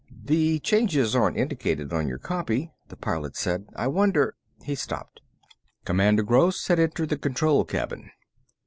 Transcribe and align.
"The 0.23 0.57
changes 0.61 1.15
aren't 1.15 1.37
indicated 1.37 1.93
on 1.93 2.07
your 2.07 2.17
copy," 2.17 2.73
the 2.87 2.95
Pilot 2.95 3.35
said. 3.35 3.67
"I 3.75 3.85
wonder" 3.85 4.35
He 4.65 4.73
stopped. 4.73 5.21
Commander 5.85 6.23
Gross 6.23 6.67
had 6.69 6.79
entered 6.79 7.09
the 7.09 7.19
control 7.19 7.63
cabin. 7.65 8.09